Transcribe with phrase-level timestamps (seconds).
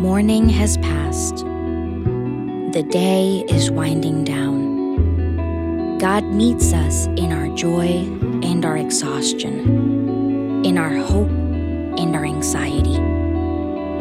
[0.00, 1.44] Morning has passed.
[1.44, 5.98] The day is winding down.
[5.98, 8.08] God meets us in our joy
[8.42, 12.94] and our exhaustion, in our hope and our anxiety.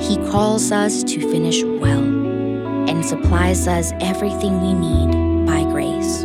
[0.02, 6.22] He calls us to finish well and supplies us everything we need by grace.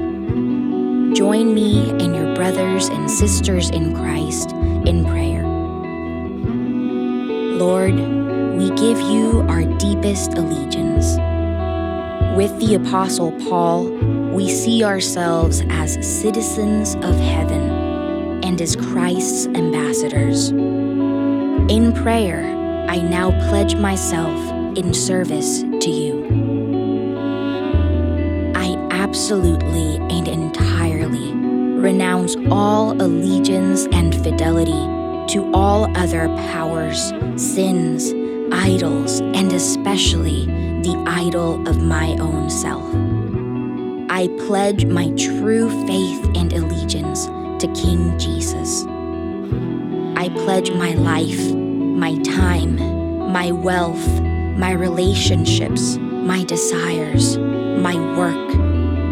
[1.18, 5.42] Join me and your brothers and sisters in Christ in prayer.
[7.58, 8.23] Lord,
[8.56, 11.16] we give you our deepest allegiance.
[12.36, 13.86] With the Apostle Paul,
[14.32, 20.50] we see ourselves as citizens of heaven and as Christ's ambassadors.
[20.50, 22.44] In prayer,
[22.88, 24.38] I now pledge myself
[24.76, 26.24] in service to you.
[28.54, 34.70] I absolutely and entirely renounce all allegiance and fidelity
[35.32, 38.12] to all other powers, sins,
[38.54, 40.46] idols, and especially
[40.82, 42.84] the idol of my own self.
[44.08, 47.26] I pledge my true faith and allegiance
[47.60, 48.84] to King Jesus.
[50.16, 52.76] I pledge my life, my time,
[53.32, 54.06] my wealth,
[54.56, 58.54] my relationships, my desires, my work,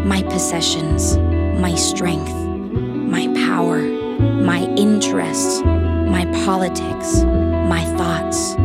[0.05, 1.17] my possessions,
[1.59, 8.55] my strength, my power, my interests, my politics, my thoughts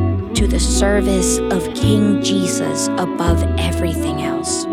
[0.49, 4.65] the service of King Jesus above everything else.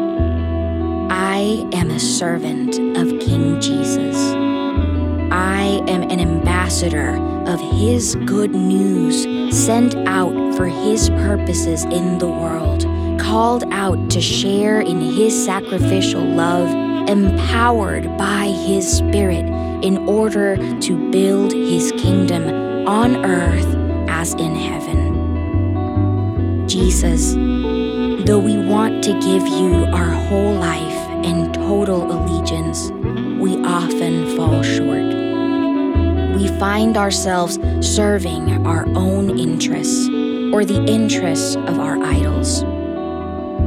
[1.12, 4.16] I am a servant of King Jesus.
[5.32, 12.30] I am an ambassador of His good news, sent out for His purposes in the
[12.30, 12.84] world,
[13.20, 16.70] called out to share in His sacrificial love,
[17.10, 19.46] empowered by His Spirit
[19.84, 23.76] in order to build His kingdom on earth
[24.08, 25.15] as in heaven.
[26.76, 27.36] Jesus,
[28.26, 32.92] though we want to give you our whole life and total allegiance,
[33.40, 35.06] we often fall short.
[36.36, 40.10] We find ourselves serving our own interests
[40.54, 42.66] or the interests of our idols.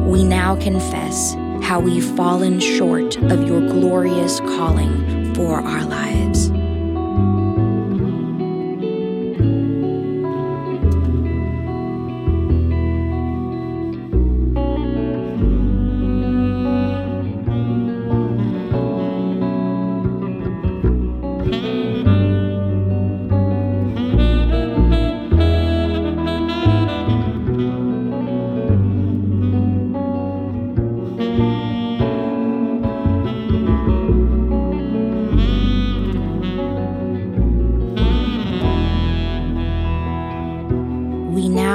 [0.06, 1.32] We now confess
[1.62, 6.50] how we've fallen short of your glorious calling for our lives.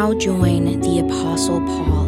[0.03, 2.08] Now join the Apostle Paul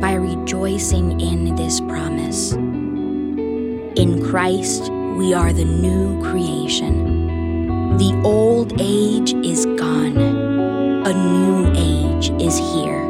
[0.00, 2.54] by rejoicing in this promise.
[2.54, 7.96] In Christ, we are the new creation.
[7.96, 13.06] The old age is gone, a new age is here.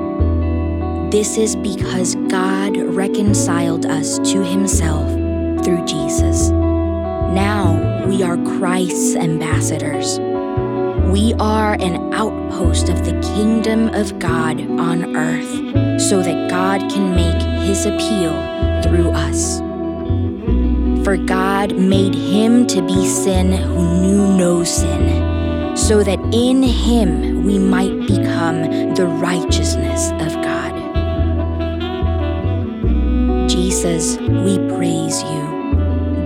[1.10, 5.08] This is because God reconciled us to himself
[5.64, 6.50] through Jesus.
[6.50, 10.18] Now we are Christ's ambassadors.
[11.08, 17.16] We are an outpost of the kingdom of God on earth so that God can
[17.16, 18.32] make his appeal
[18.82, 19.58] through us.
[21.04, 27.42] For God made him to be sin who knew no sin, so that in him
[27.44, 30.74] we might become the righteousness of God.
[33.48, 35.57] Jesus, we praise you,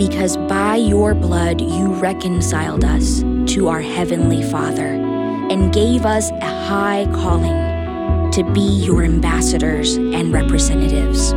[0.07, 6.67] because by your blood you reconciled us to our Heavenly Father and gave us a
[6.67, 11.33] high calling to be your ambassadors and representatives.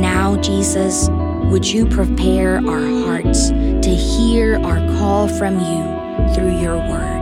[0.00, 1.10] Now, Jesus,
[1.50, 7.21] would you prepare our hearts to hear our call from you through your word?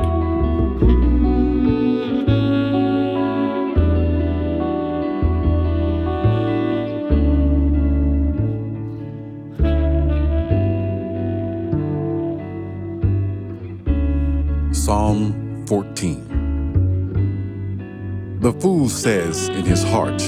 [14.91, 20.21] Psalm 14 The fool says in his heart,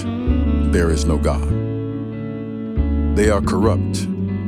[0.73, 1.49] There is no God.
[3.17, 4.06] They are corrupt,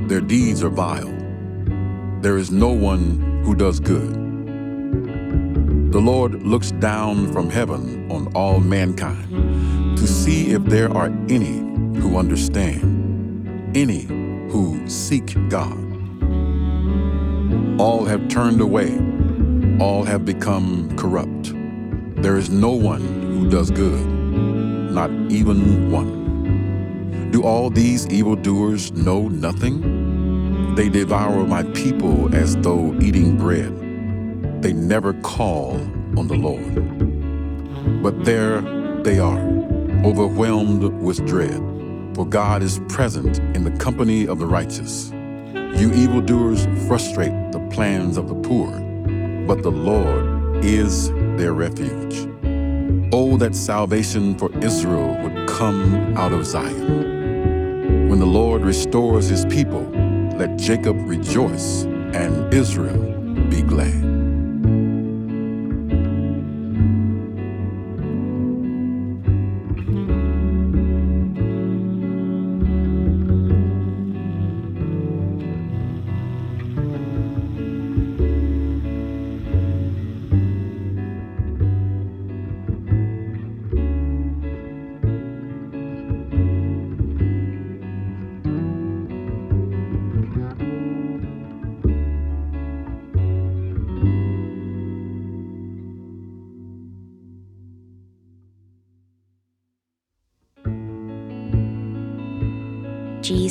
[0.09, 1.13] their deeds are vile.
[2.21, 4.15] There is no one who does good.
[5.91, 11.59] The Lord looks down from heaven on all mankind to see if there are any
[11.99, 14.03] who understand, any
[14.53, 15.77] who seek God.
[17.81, 19.01] All have turned away,
[19.81, 21.53] all have become corrupt.
[22.23, 27.31] There is no one who does good, not even one.
[27.31, 30.75] Do all these evildoers know nothing?
[30.77, 33.73] They devour my people as though eating bread.
[34.63, 35.75] They never call
[36.17, 38.03] on the Lord.
[38.03, 38.61] But there
[39.03, 39.41] they are,
[40.05, 41.61] overwhelmed with dread,
[42.15, 45.11] for God is present in the company of the righteous.
[45.11, 48.84] You evildoers frustrate the plans of the poor,
[49.47, 52.29] but the Lord is their refuge.
[53.13, 58.09] Oh, that salvation for Israel would come out of Zion.
[58.09, 59.83] When the Lord restores his people,
[60.37, 62.99] let Jacob rejoice and Israel
[63.49, 64.14] be glad.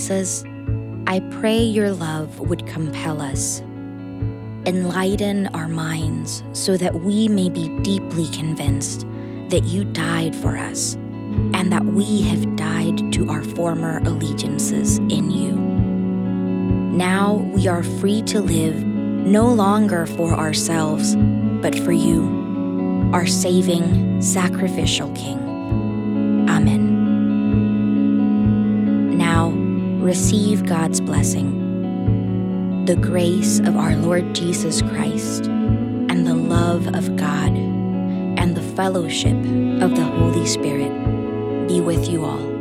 [0.04, 0.44] Jesus,
[1.08, 3.62] I pray your love would compel us.
[4.66, 9.08] Enlighten our minds so that we may be deeply convinced
[9.48, 10.96] that you died for us
[11.54, 15.54] and that we have died to our former allegiances in you.
[16.98, 24.22] Now we are free to live no longer for ourselves, but for you, our saving,
[24.22, 25.43] sacrificial King.
[30.04, 32.84] Receive God's blessing.
[32.86, 39.38] The grace of our Lord Jesus Christ, and the love of God, and the fellowship
[39.82, 40.92] of the Holy Spirit
[41.70, 42.53] be with you all.